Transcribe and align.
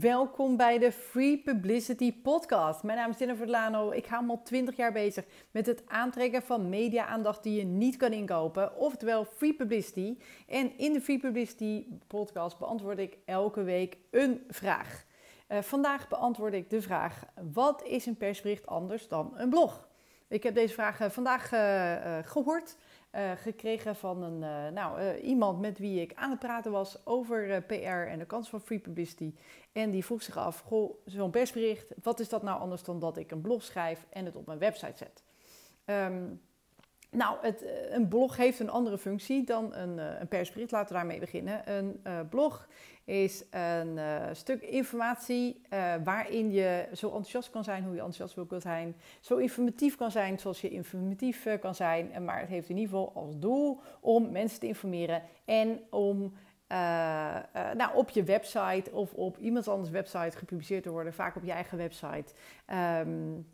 Welkom 0.00 0.56
bij 0.56 0.78
de 0.78 0.92
Free 0.92 1.38
Publicity 1.38 2.20
Podcast. 2.22 2.82
Mijn 2.82 2.98
naam 2.98 3.10
is 3.10 3.18
Jennifer 3.18 3.48
Lano. 3.48 3.90
Ik 3.90 4.06
hou 4.06 4.28
al 4.28 4.42
20 4.42 4.76
jaar 4.76 4.92
bezig 4.92 5.24
met 5.50 5.66
het 5.66 5.82
aantrekken 5.86 6.42
van 6.42 6.68
media-aandacht 6.68 7.42
die 7.42 7.56
je 7.56 7.64
niet 7.64 7.96
kan 7.96 8.12
inkopen, 8.12 8.76
oftewel 8.76 9.24
Free 9.24 9.54
Publicity. 9.54 10.18
En 10.46 10.78
in 10.78 10.92
de 10.92 11.00
Free 11.00 11.18
Publicity 11.18 11.86
Podcast 12.06 12.58
beantwoord 12.58 12.98
ik 12.98 13.18
elke 13.24 13.62
week 13.62 13.98
een 14.10 14.44
vraag. 14.48 15.04
Uh, 15.48 15.58
vandaag 15.58 16.08
beantwoord 16.08 16.54
ik 16.54 16.70
de 16.70 16.82
vraag: 16.82 17.24
wat 17.52 17.82
is 17.82 18.06
een 18.06 18.16
persbericht 18.16 18.66
anders 18.66 19.08
dan 19.08 19.32
een 19.36 19.50
blog? 19.50 19.88
Ik 20.28 20.42
heb 20.42 20.54
deze 20.54 20.74
vraag 20.74 21.00
uh, 21.00 21.08
vandaag 21.08 21.52
uh, 21.52 22.18
gehoord 22.22 22.76
uh, 23.12 23.30
gekregen 23.36 23.96
van 23.96 24.22
een, 24.22 24.42
uh, 24.42 24.72
nou, 24.72 25.00
uh, 25.00 25.24
iemand 25.24 25.60
met 25.60 25.78
wie 25.78 26.00
ik 26.00 26.14
aan 26.14 26.30
het 26.30 26.38
praten 26.38 26.72
was 26.72 27.06
over 27.06 27.62
PR 27.62 27.74
en 27.84 28.18
de 28.18 28.26
kans 28.26 28.48
van 28.48 28.60
free 28.60 28.78
publicity. 28.78 29.34
En 29.72 29.90
die 29.90 30.04
vroeg 30.04 30.22
zich 30.22 30.36
af, 30.36 30.60
goh, 30.60 30.94
zo'n 31.04 31.30
persbericht, 31.30 31.94
wat 32.02 32.20
is 32.20 32.28
dat 32.28 32.42
nou 32.42 32.60
anders 32.60 32.82
dan 32.82 33.00
dat 33.00 33.16
ik 33.16 33.30
een 33.30 33.40
blog 33.40 33.62
schrijf 33.62 34.06
en 34.10 34.24
het 34.24 34.36
op 34.36 34.46
mijn 34.46 34.58
website 34.58 34.96
zet? 34.96 35.24
Um, 35.84 36.40
nou, 37.16 37.36
het, 37.40 37.64
een 37.90 38.08
blog 38.08 38.36
heeft 38.36 38.60
een 38.60 38.70
andere 38.70 38.98
functie 38.98 39.44
dan 39.44 39.74
een, 39.74 39.98
een 40.20 40.28
persbericht. 40.28 40.70
Laten 40.70 40.88
we 40.88 40.94
daarmee 40.94 41.18
beginnen. 41.18 41.72
Een 41.72 42.00
blog 42.28 42.68
is 43.04 43.44
een 43.50 43.98
stuk 44.32 44.62
informatie 44.62 45.60
waarin 46.04 46.50
je 46.50 46.88
zo 46.92 47.06
enthousiast 47.06 47.50
kan 47.50 47.64
zijn 47.64 47.82
hoe 47.84 47.94
je 47.94 48.00
enthousiast 48.00 48.34
wil 48.34 48.60
zijn. 48.60 48.96
Zo 49.20 49.36
informatief 49.36 49.96
kan 49.96 50.10
zijn 50.10 50.38
zoals 50.38 50.60
je 50.60 50.70
informatief 50.70 51.46
kan 51.60 51.74
zijn. 51.74 52.24
Maar 52.24 52.40
het 52.40 52.48
heeft 52.48 52.68
in 52.68 52.76
ieder 52.76 52.90
geval 52.90 53.12
als 53.14 53.38
doel 53.38 53.80
om 54.00 54.30
mensen 54.30 54.60
te 54.60 54.66
informeren 54.66 55.22
en 55.44 55.80
om 55.90 56.34
nou, 57.76 57.94
op 57.94 58.10
je 58.10 58.22
website 58.22 58.90
of 58.92 59.14
op 59.14 59.38
iemand 59.38 59.68
anders 59.68 59.90
website 59.90 60.38
gepubliceerd 60.38 60.82
te 60.82 60.90
worden. 60.90 61.14
Vaak 61.14 61.36
op 61.36 61.44
je 61.44 61.52
eigen 61.52 61.78
website. 61.78 62.34
Um, 63.02 63.46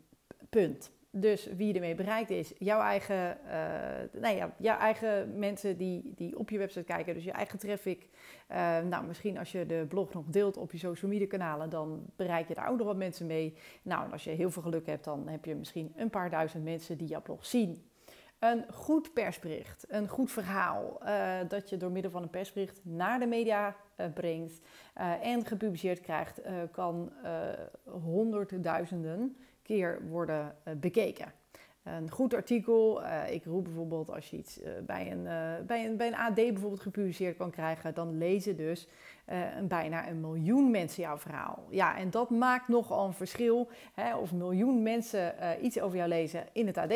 punt. 0.49 0.91
Dus 1.15 1.45
wie 1.45 1.73
ermee 1.73 1.95
bereikt 1.95 2.29
is 2.29 2.53
jouw 2.57 2.81
eigen, 2.81 3.37
nou 4.11 4.35
ja, 4.35 4.53
jouw 4.57 4.77
eigen 4.77 5.39
mensen 5.39 5.77
die, 5.77 6.13
die 6.15 6.37
op 6.37 6.49
je 6.49 6.57
website 6.57 6.83
kijken, 6.83 7.13
dus 7.13 7.23
je 7.23 7.31
eigen 7.31 7.59
traffic. 7.59 8.09
Uh, 8.51 8.79
nou, 8.79 9.05
misschien 9.05 9.37
als 9.37 9.51
je 9.51 9.65
de 9.65 9.85
blog 9.89 10.13
nog 10.13 10.25
deelt 10.27 10.57
op 10.57 10.71
je 10.71 10.77
social 10.77 11.11
media 11.11 11.27
kanalen, 11.27 11.69
dan 11.69 12.05
bereik 12.15 12.47
je 12.47 12.53
daar 12.53 12.69
ook 12.69 12.77
nog 12.77 12.87
wat 12.87 12.97
mensen 12.97 13.25
mee. 13.25 13.57
Nou, 13.81 14.05
en 14.05 14.11
als 14.11 14.23
je 14.23 14.29
heel 14.29 14.51
veel 14.51 14.61
geluk 14.61 14.85
hebt, 14.85 15.03
dan 15.03 15.27
heb 15.27 15.45
je 15.45 15.55
misschien 15.55 15.93
een 15.95 16.09
paar 16.09 16.29
duizend 16.29 16.63
mensen 16.63 16.97
die 16.97 17.07
jouw 17.07 17.21
blog 17.21 17.45
zien. 17.45 17.83
Een 18.39 18.65
goed 18.73 19.13
persbericht, 19.13 19.85
een 19.87 20.07
goed 20.07 20.31
verhaal 20.31 20.99
uh, 21.03 21.35
dat 21.47 21.69
je 21.69 21.77
door 21.77 21.91
middel 21.91 22.11
van 22.11 22.21
een 22.21 22.29
persbericht 22.29 22.79
naar 22.83 23.19
de 23.19 23.25
media 23.27 23.75
brengt 24.13 24.61
en 25.21 25.45
gepubliceerd 25.45 26.01
krijgt, 26.01 26.41
kan 26.71 27.11
honderdduizenden 27.83 29.37
keer 29.63 30.01
worden 30.09 30.55
uh, 30.67 30.73
bekeken. 30.73 31.33
Een 31.83 32.11
goed 32.11 32.33
artikel, 32.33 33.03
uh, 33.03 33.31
ik 33.31 33.45
roep 33.45 33.63
bijvoorbeeld 33.63 34.11
als 34.11 34.29
je 34.29 34.37
iets 34.37 34.61
uh, 34.61 34.67
bij, 34.85 35.11
een, 35.11 35.23
bij, 35.65 35.85
een, 35.85 35.97
bij 35.97 36.07
een 36.07 36.15
AD 36.15 36.35
bijvoorbeeld 36.35 36.81
gepubliceerd 36.81 37.37
kan 37.37 37.51
krijgen, 37.51 37.93
dan 37.93 38.17
lezen 38.17 38.57
dus 38.57 38.87
bijna 39.63 40.09
een 40.09 40.21
miljoen 40.21 40.71
mensen 40.71 41.03
jouw 41.03 41.17
verhaal. 41.17 41.67
Ja, 41.69 41.97
en 41.97 42.09
dat 42.09 42.29
maakt 42.29 42.67
nogal 42.67 43.05
een 43.05 43.13
verschil. 43.13 43.69
Hè, 43.93 44.15
of 44.15 44.33
miljoen 44.33 44.83
mensen 44.83 45.35
iets 45.61 45.79
over 45.79 45.97
jou 45.97 46.09
lezen 46.09 46.47
in 46.51 46.67
het 46.67 46.77
AD, 46.77 46.93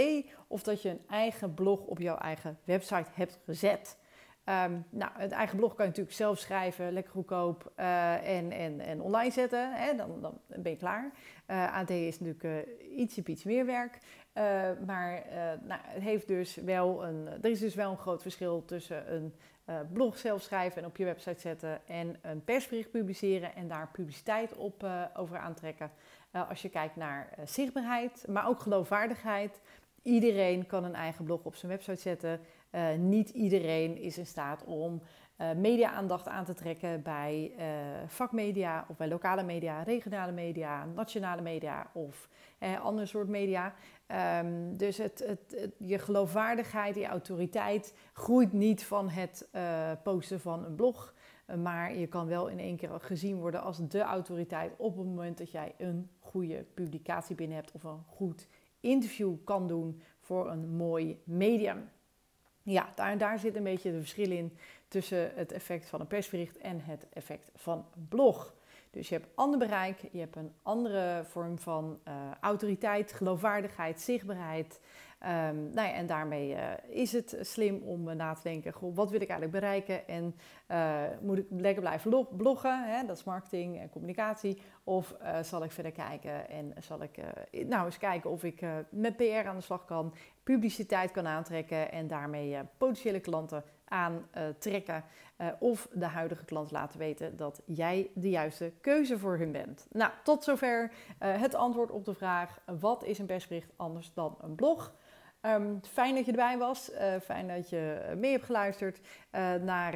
of 0.47 0.63
dat 0.63 0.81
je 0.81 0.89
een 0.89 1.01
eigen 1.09 1.53
blog 1.53 1.85
op 1.85 1.99
jouw 1.99 2.17
eigen 2.17 2.57
website 2.63 3.09
hebt 3.13 3.39
gezet. 3.45 3.97
Um, 4.49 4.85
nou, 4.89 5.11
het 5.15 5.31
eigen 5.31 5.57
blog 5.57 5.75
kan 5.75 5.85
je 5.85 5.91
natuurlijk 5.91 6.17
zelf 6.17 6.37
schrijven, 6.37 6.91
lekker 6.91 7.11
goedkoop 7.11 7.71
uh, 7.79 8.37
en, 8.37 8.51
en, 8.51 8.79
en 8.79 9.01
online 9.01 9.31
zetten. 9.31 9.73
Hè, 9.73 9.95
dan, 9.95 10.21
dan 10.21 10.39
ben 10.47 10.71
je 10.71 10.77
klaar. 10.77 11.11
Uh, 11.47 11.77
AD 11.77 11.89
is 11.89 12.19
natuurlijk 12.19 12.67
uh, 12.67 12.99
ietsje, 12.99 13.21
ietsje 13.25 13.47
meer 13.47 13.65
werk. 13.65 13.99
maar 14.85 15.23
nou, 15.61 15.81
het 15.83 16.03
heeft 16.03 16.27
dus 16.27 16.55
wel 16.55 17.05
een, 17.05 17.27
er 17.41 17.49
is 17.49 17.59
dus 17.59 17.75
wel 17.75 17.91
een 17.91 17.97
groot 17.97 18.21
verschil 18.21 18.65
tussen 18.65 19.13
een 19.13 19.33
blog 19.93 20.17
zelf 20.17 20.41
schrijven 20.41 20.81
en 20.81 20.87
op 20.87 20.97
je 20.97 21.05
website 21.05 21.39
zetten 21.39 21.87
en 21.87 22.17
een 22.21 22.43
persbericht 22.43 22.91
publiceren 22.91 23.55
en 23.55 23.67
daar 23.67 23.89
publiciteit 23.91 24.55
op 24.55 24.87
over 25.15 25.37
aantrekken. 25.37 25.91
als 26.31 26.61
je 26.61 26.69
kijkt 26.69 26.95
naar 26.95 27.29
zichtbaarheid, 27.45 28.25
maar 28.27 28.47
ook 28.47 28.59
geloofwaardigheid. 28.59 29.61
Iedereen 30.01 30.65
kan 30.65 30.83
een 30.83 30.95
eigen 30.95 31.25
blog 31.25 31.43
op 31.43 31.55
zijn 31.55 31.71
website 31.71 32.01
zetten. 32.01 32.39
Uh, 32.71 32.93
niet 32.97 33.29
iedereen 33.29 33.97
is 33.97 34.17
in 34.17 34.25
staat 34.25 34.63
om 34.63 35.01
uh, 35.37 35.51
media-aandacht 35.51 36.27
aan 36.27 36.45
te 36.45 36.53
trekken 36.53 37.01
bij 37.01 37.51
uh, 37.57 37.65
vakmedia 38.07 38.85
of 38.89 38.97
bij 38.97 39.07
lokale 39.07 39.43
media, 39.43 39.83
regionale 39.83 40.31
media, 40.31 40.85
nationale 40.85 41.41
media 41.41 41.89
of 41.93 42.29
ander 42.81 43.07
soort 43.07 43.27
media. 43.27 43.73
Um, 44.41 44.77
dus 44.77 44.97
het, 44.97 45.23
het, 45.27 45.71
je 45.77 45.99
geloofwaardigheid, 45.99 46.95
je 46.95 47.05
autoriteit 47.05 47.93
groeit 48.13 48.53
niet 48.53 48.85
van 48.85 49.09
het 49.09 49.49
posten 50.03 50.39
van 50.39 50.65
een 50.65 50.75
blog. 50.75 51.13
Maar 51.63 51.95
je 51.95 52.07
kan 52.07 52.27
wel 52.27 52.47
in 52.47 52.59
één 52.59 52.75
keer 52.75 52.89
gezien 52.99 53.39
worden 53.39 53.61
als 53.61 53.87
de 53.87 54.01
autoriteit 54.01 54.73
op 54.77 54.97
het 54.97 55.05
moment 55.05 55.37
dat 55.37 55.51
jij 55.51 55.73
een 55.77 56.09
goede 56.19 56.65
publicatie 56.73 57.35
binnen 57.35 57.57
hebt 57.57 57.71
of 57.71 57.83
een 57.83 58.03
goed 58.07 58.47
interview 58.79 59.35
kan 59.43 59.67
doen 59.67 60.01
voor 60.19 60.51
een 60.51 60.69
mooi 60.69 61.21
medium. 61.23 61.89
Ja, 62.69 62.89
daar, 62.95 63.17
daar 63.17 63.39
zit 63.39 63.55
een 63.55 63.63
beetje 63.63 63.91
de 63.91 63.99
verschil 63.99 64.31
in 64.31 64.57
tussen 64.87 65.31
het 65.35 65.51
effect 65.51 65.89
van 65.89 65.99
een 65.99 66.07
persbericht 66.07 66.57
en 66.57 66.81
het 66.81 67.05
effect 67.13 67.51
van 67.55 67.85
een 67.95 68.07
blog. 68.07 68.53
Dus 68.91 69.09
je 69.09 69.15
hebt 69.15 69.27
ander 69.35 69.59
bereik, 69.59 69.99
je 70.11 70.19
hebt 70.19 70.35
een 70.35 70.53
andere 70.61 71.23
vorm 71.25 71.59
van 71.59 71.99
uh, 72.07 72.13
autoriteit, 72.41 73.13
geloofwaardigheid, 73.13 74.01
zichtbaarheid. 74.01 74.79
Um, 75.23 75.69
nou 75.73 75.87
ja, 75.87 75.93
en 75.93 76.05
daarmee 76.05 76.49
uh, 76.49 76.59
is 76.87 77.11
het 77.11 77.37
slim 77.41 77.81
om 77.81 78.07
uh, 78.07 78.15
na 78.15 78.33
te 78.33 78.41
denken, 78.43 78.73
goh, 78.73 78.95
wat 78.95 79.11
wil 79.11 79.21
ik 79.21 79.29
eigenlijk 79.29 79.59
bereiken? 79.59 80.07
En 80.07 80.35
moet 81.21 81.37
ik 81.37 81.45
lekker 81.49 81.81
blijven 81.81 82.27
bloggen, 82.37 82.83
hè? 82.83 83.05
dat 83.05 83.17
is 83.17 83.23
marketing 83.23 83.79
en 83.79 83.89
communicatie. 83.89 84.61
Of 84.83 85.15
zal 85.41 85.63
ik 85.63 85.71
verder 85.71 85.91
kijken 85.91 86.49
en 86.49 86.73
zal 86.79 87.01
ik 87.01 87.17
nou 87.65 87.85
eens 87.85 87.97
kijken 87.97 88.29
of 88.29 88.43
ik 88.43 88.65
met 88.89 89.17
PR 89.17 89.47
aan 89.47 89.55
de 89.55 89.61
slag 89.61 89.85
kan, 89.85 90.13
publiciteit 90.43 91.11
kan 91.11 91.27
aantrekken 91.27 91.91
en 91.91 92.07
daarmee 92.07 92.57
potentiële 92.77 93.19
klanten 93.19 93.63
aantrekken. 93.87 95.03
Uh, 95.41 95.47
of 95.59 95.87
de 95.93 96.05
huidige 96.05 96.45
klant 96.45 96.71
laten 96.71 96.99
weten 96.99 97.37
dat 97.37 97.61
jij 97.65 98.09
de 98.13 98.29
juiste 98.29 98.71
keuze 98.81 99.19
voor 99.19 99.37
hun 99.37 99.51
bent. 99.51 99.87
Nou, 99.91 100.11
tot 100.23 100.43
zover 100.43 100.83
uh, 100.83 100.89
het 101.41 101.55
antwoord 101.55 101.91
op 101.91 102.05
de 102.05 102.13
vraag: 102.13 102.59
wat 102.79 103.03
is 103.03 103.19
een 103.19 103.25
persbericht 103.25 103.71
anders 103.75 104.13
dan 104.13 104.37
een 104.41 104.55
blog? 104.55 104.93
Um, 105.41 105.79
fijn 105.83 106.15
dat 106.15 106.25
je 106.25 106.31
erbij 106.31 106.57
was. 106.57 106.91
Fijn 107.23 107.47
dat 107.47 107.69
je 107.69 108.13
mee 108.17 108.31
hebt 108.31 108.43
geluisterd 108.43 108.99
naar, 109.61 109.95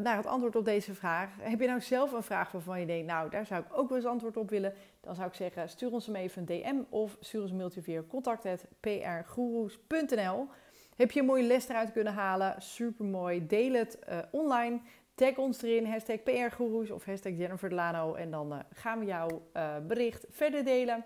naar 0.00 0.16
het 0.16 0.26
antwoord 0.26 0.56
op 0.56 0.64
deze 0.64 0.94
vraag. 0.94 1.28
Heb 1.40 1.60
je 1.60 1.66
nou 1.66 1.80
zelf 1.80 2.12
een 2.12 2.22
vraag 2.22 2.52
waarvan 2.52 2.80
je 2.80 2.86
denkt, 2.86 3.06
nou, 3.06 3.30
daar 3.30 3.46
zou 3.46 3.62
ik 3.62 3.78
ook 3.78 3.88
wel 3.88 3.98
eens 3.98 4.06
antwoord 4.06 4.36
op 4.36 4.50
willen? 4.50 4.74
Dan 5.00 5.14
zou 5.14 5.28
ik 5.28 5.34
zeggen, 5.34 5.68
stuur 5.68 5.92
ons 5.92 6.06
hem 6.06 6.16
even 6.16 6.44
een 6.46 6.60
DM 6.60 6.76
of 6.88 7.16
stuur 7.20 7.40
ons 7.40 7.50
een 7.50 7.56
mailtje 7.56 7.82
via 7.82 8.02
contact.prgoeroes.nl. 8.08 10.48
Heb 10.96 11.10
je 11.10 11.20
een 11.20 11.26
mooie 11.26 11.42
les 11.42 11.68
eruit 11.68 11.92
kunnen 11.92 12.12
halen? 12.12 12.54
Super 12.58 13.04
mooi. 13.04 13.46
Deel 13.46 13.72
het 13.72 13.98
uh, 14.08 14.18
online. 14.30 14.80
Tag 15.14 15.36
ons 15.36 15.62
erin, 15.62 15.86
hashtag 15.86 16.22
PRGuru's 16.22 16.90
of 16.90 17.04
hashtag 17.04 17.32
Jennifer 17.36 17.68
Delano. 17.68 18.14
En 18.14 18.30
dan 18.30 18.52
uh, 18.52 18.58
gaan 18.72 18.98
we 18.98 19.04
jouw 19.04 19.48
uh, 19.56 19.76
bericht 19.86 20.26
verder 20.30 20.64
delen. 20.64 21.04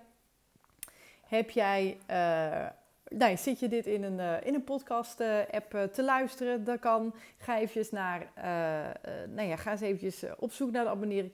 Heb 1.26 1.50
jij, 1.50 1.98
nou, 3.08 3.36
zit 3.36 3.60
je 3.60 3.68
dit 3.68 3.86
in 3.86 4.02
een, 4.02 4.42
in 4.42 4.54
een 4.54 4.64
podcast-app 4.64 5.88
te 5.92 6.04
luisteren? 6.04 6.64
Dan 6.64 6.78
kan. 6.78 7.14
Ga 7.38 7.56
eventjes 7.56 7.90
naar, 7.90 8.32
nou 9.28 9.48
ja, 9.48 9.56
ga 9.56 9.70
eens 9.70 9.80
eventjes 9.80 10.24
op 10.38 10.52
zoek 10.52 10.70
naar 10.70 10.84
de 10.84 11.30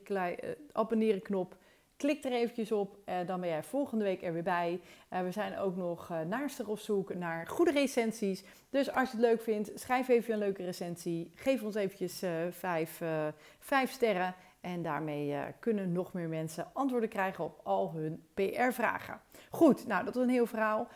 abonneren 0.73 1.23
knop. 1.23 1.57
Klik 1.97 2.25
er 2.25 2.33
eventjes 2.33 2.73
op, 2.73 2.99
uh, 3.09 3.15
dan 3.27 3.41
ben 3.41 3.49
jij 3.49 3.63
volgende 3.63 4.05
week 4.05 4.23
er 4.23 4.33
weer 4.33 4.43
bij. 4.43 4.81
Uh, 5.13 5.21
we 5.21 5.31
zijn 5.31 5.59
ook 5.59 5.77
nog 5.77 6.11
uh, 6.11 6.21
naast 6.21 6.65
op 6.65 6.79
zoek 6.79 7.15
naar 7.15 7.47
goede 7.47 7.71
recensies. 7.71 8.45
Dus 8.71 8.91
als 8.93 9.11
je 9.11 9.17
het 9.17 9.27
leuk 9.27 9.43
vindt, 9.43 9.71
schrijf 9.75 10.09
even 10.09 10.33
een 10.33 10.39
leuke 10.39 10.65
recensie. 10.65 11.31
Geef 11.35 11.63
ons 11.63 11.75
eventjes 11.75 12.23
vijf, 12.51 13.01
vijf 13.59 13.91
sterren. 13.91 14.35
En 14.61 14.83
daarmee 14.83 15.37
kunnen 15.61 15.93
nog 15.93 16.13
meer 16.13 16.29
mensen 16.29 16.71
antwoorden 16.73 17.09
krijgen 17.09 17.45
op 17.45 17.61
al 17.63 17.93
hun 17.93 18.27
PR-vragen. 18.35 19.21
Goed, 19.51 19.87
nou 19.87 20.05
dat 20.05 20.15
was 20.15 20.23
een 20.25 20.31
heel 20.31 20.47
verhaal. 20.47 20.89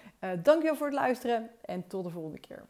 dankjewel 0.43 0.77
voor 0.77 0.87
het 0.87 0.97
luisteren 0.97 1.51
en 1.65 1.87
tot 1.87 2.05
de 2.05 2.11
volgende 2.11 2.41
keer. 2.41 2.65